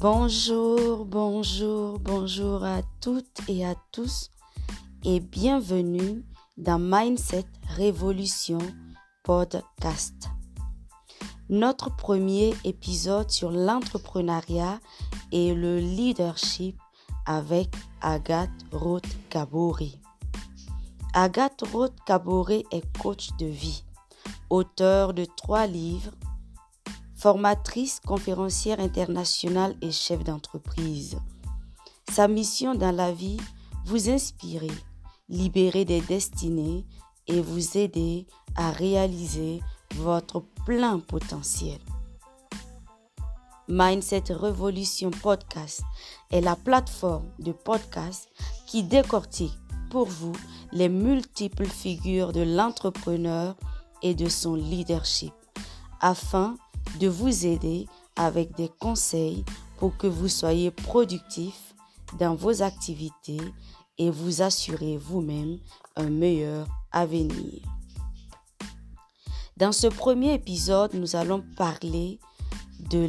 [0.00, 4.30] Bonjour, bonjour, bonjour à toutes et à tous
[5.04, 6.24] et bienvenue
[6.56, 7.44] dans Mindset
[7.76, 8.60] Révolution
[9.24, 10.30] Podcast.
[11.50, 14.80] Notre premier épisode sur l'entrepreneuriat
[15.32, 16.78] et le leadership
[17.26, 17.68] avec
[18.00, 20.00] Agathe Roth Kabori.
[21.12, 23.84] Agathe Roth Kabori est coach de vie,
[24.48, 26.12] auteur de trois livres,
[27.20, 31.18] formatrice, conférencière internationale et chef d'entreprise.
[32.10, 33.36] Sa mission dans la vie,
[33.84, 34.70] vous inspirer,
[35.28, 36.86] libérer des destinées
[37.26, 39.60] et vous aider à réaliser
[39.96, 41.78] votre plein potentiel.
[43.68, 45.82] Mindset Révolution Podcast
[46.30, 48.30] est la plateforme de podcast
[48.66, 49.58] qui décortique
[49.90, 50.32] pour vous
[50.72, 53.56] les multiples figures de l'entrepreneur
[54.02, 55.34] et de son leadership
[56.00, 56.69] afin de
[57.08, 59.44] vous aider avec des conseils
[59.78, 61.74] pour que vous soyez productif
[62.18, 63.40] dans vos activités
[63.98, 65.58] et vous assurez vous-même
[65.96, 67.62] un meilleur avenir.
[69.56, 72.18] Dans ce premier épisode, nous allons parler
[72.90, 73.06] de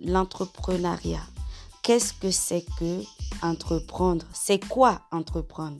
[0.00, 1.26] l'entrepreneuriat.
[1.82, 3.02] Qu'est-ce que c'est que
[3.42, 4.26] entreprendre?
[4.32, 5.78] C'est quoi entreprendre?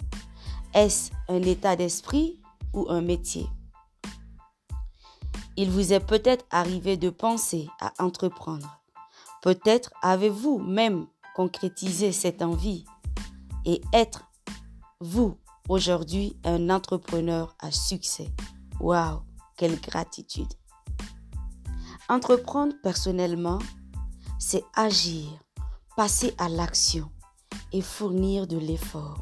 [0.75, 2.41] Est-ce un état d'esprit
[2.72, 3.47] ou un métier?
[5.59, 8.81] Il vous est peut-être arrivé de penser à entreprendre.
[9.42, 12.84] Peut-être avez-vous même concrétisé cette envie
[13.65, 14.31] et être,
[15.00, 15.37] vous,
[15.69, 18.33] aujourd'hui, un entrepreneur à succès.
[18.78, 19.23] Waouh,
[19.56, 20.53] quelle gratitude.
[22.09, 23.59] Entreprendre personnellement,
[24.39, 25.27] c'est agir,
[25.97, 27.11] passer à l'action
[27.72, 29.19] et fournir de l'effort.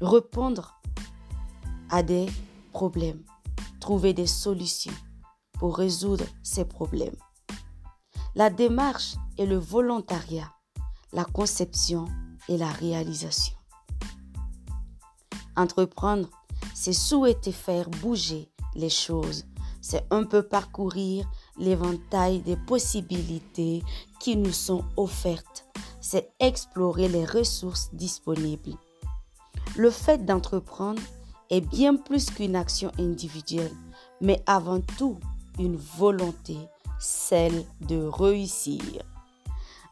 [0.00, 0.80] Répondre
[1.90, 2.30] à des
[2.72, 3.22] problèmes
[3.82, 4.94] trouver des solutions
[5.58, 7.16] pour résoudre ces problèmes.
[8.36, 10.50] La démarche est le volontariat,
[11.12, 12.06] la conception
[12.48, 13.56] et la réalisation.
[15.56, 16.28] Entreprendre,
[16.74, 19.44] c'est souhaiter faire bouger les choses,
[19.80, 21.28] c'est un peu parcourir
[21.58, 23.82] l'éventail des possibilités
[24.20, 25.66] qui nous sont offertes,
[26.00, 28.76] c'est explorer les ressources disponibles.
[29.76, 31.02] Le fait d'entreprendre
[31.52, 33.70] est bien plus qu'une action individuelle,
[34.22, 35.20] mais avant tout
[35.58, 36.56] une volonté,
[36.98, 38.80] celle de réussir.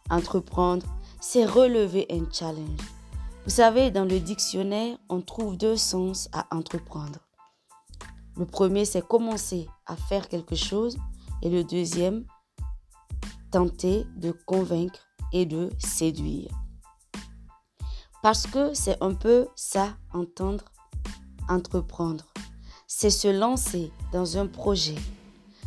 [0.09, 0.87] Entreprendre,
[1.21, 2.81] c'est relever un challenge.
[3.45, 7.19] Vous savez, dans le dictionnaire, on trouve deux sens à entreprendre.
[8.37, 10.97] Le premier, c'est commencer à faire quelque chose.
[11.43, 12.25] Et le deuxième,
[13.51, 16.51] tenter de convaincre et de séduire.
[18.23, 20.65] Parce que c'est un peu ça, entendre
[21.51, 22.25] entreprendre.
[22.87, 24.97] C'est se lancer dans un projet.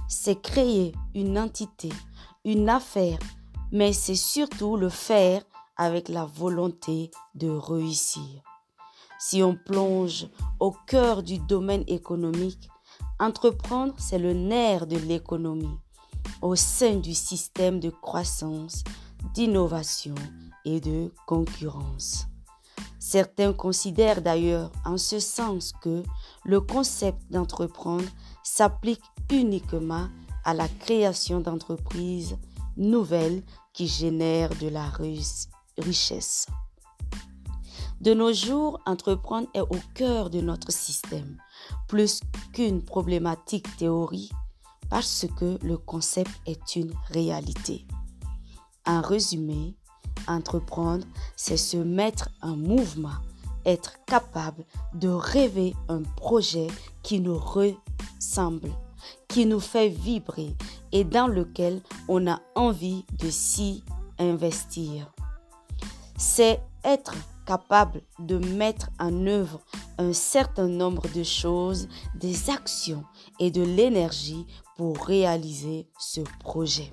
[0.08, 1.90] C'est créer une entité,
[2.46, 3.20] une affaire,
[3.72, 5.44] mais c'est surtout le faire
[5.78, 8.42] avec la volonté de réussir.
[9.20, 10.28] Si on plonge
[10.60, 12.70] au cœur du domaine économique,
[13.20, 15.80] entreprendre, c'est le nerf de l'économie
[16.42, 18.84] au sein du système de croissance,
[19.34, 20.16] d'innovation
[20.66, 22.28] et de concurrence.
[23.06, 26.04] Certains considèrent d'ailleurs en ce sens que
[26.46, 28.08] le concept d'entreprendre
[28.44, 30.08] s'applique uniquement
[30.46, 32.38] à la création d'entreprises
[32.78, 33.44] nouvelles
[33.74, 34.90] qui génèrent de la
[35.78, 36.48] richesse.
[38.00, 41.38] De nos jours, entreprendre est au cœur de notre système,
[41.90, 42.22] plus
[42.54, 44.32] qu'une problématique théorique,
[44.90, 47.86] parce que le concept est une réalité.
[48.86, 49.76] En résumé,
[50.28, 53.20] Entreprendre, c'est se mettre en mouvement,
[53.66, 54.64] être capable
[54.94, 56.68] de rêver un projet
[57.02, 58.70] qui nous ressemble,
[59.28, 60.56] qui nous fait vibrer
[60.92, 63.84] et dans lequel on a envie de s'y
[64.20, 65.12] investir.
[66.18, 67.14] C'est être
[67.46, 69.60] capable de mettre en œuvre
[69.98, 73.04] un certain nombre de choses, des actions
[73.40, 74.46] et de l'énergie
[74.78, 76.92] pour réaliser ce projet.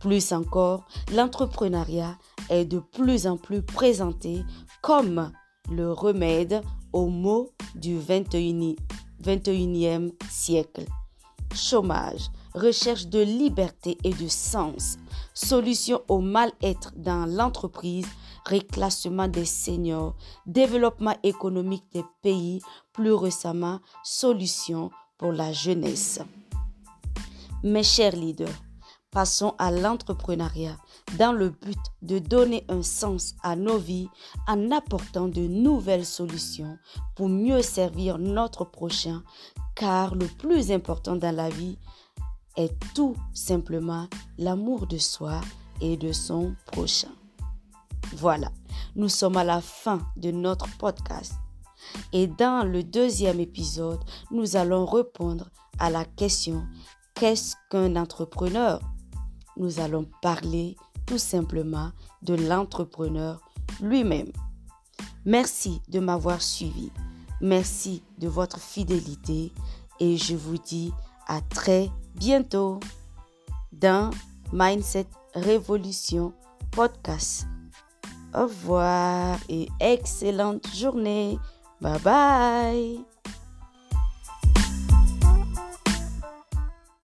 [0.00, 2.16] Plus encore, l'entrepreneuriat
[2.50, 4.44] est de plus en plus présenté
[4.82, 5.30] comme
[5.70, 6.62] le remède
[6.92, 8.76] aux maux du 21e,
[9.22, 10.84] 21e siècle.
[11.54, 14.98] Chômage, recherche de liberté et de sens,
[15.34, 18.06] solution au mal-être dans l'entreprise,
[18.44, 20.14] réclassement des seniors,
[20.46, 22.60] développement économique des pays,
[22.92, 26.20] plus récemment, solution pour la jeunesse.
[27.62, 28.63] Mes chers leaders,
[29.14, 30.76] Passons à l'entrepreneuriat
[31.18, 34.08] dans le but de donner un sens à nos vies
[34.48, 36.76] en apportant de nouvelles solutions
[37.14, 39.22] pour mieux servir notre prochain,
[39.76, 41.78] car le plus important dans la vie
[42.56, 45.40] est tout simplement l'amour de soi
[45.80, 47.12] et de son prochain.
[48.16, 48.50] Voilà,
[48.96, 51.34] nous sommes à la fin de notre podcast.
[52.12, 54.00] Et dans le deuxième épisode,
[54.32, 56.66] nous allons répondre à la question
[57.14, 58.80] qu'est-ce qu'un entrepreneur?
[59.56, 61.90] Nous allons parler tout simplement
[62.22, 63.40] de l'entrepreneur
[63.80, 64.32] lui-même.
[65.24, 66.90] Merci de m'avoir suivi.
[67.40, 69.52] Merci de votre fidélité
[70.00, 70.92] et je vous dis
[71.26, 72.80] à très bientôt
[73.72, 74.10] dans
[74.52, 76.32] Mindset Révolution
[76.70, 77.46] Podcast.
[78.34, 81.38] Au revoir et excellente journée.
[81.80, 83.13] Bye bye.